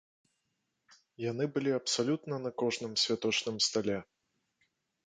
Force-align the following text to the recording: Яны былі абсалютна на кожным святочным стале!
Яны 1.31 1.43
былі 1.57 1.75
абсалютна 1.79 2.35
на 2.47 2.51
кожным 2.63 2.99
святочным 3.05 3.57
стале! 3.69 3.97